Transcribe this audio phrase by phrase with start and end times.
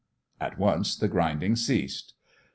[0.41, 2.15] "At once the grinding ceased.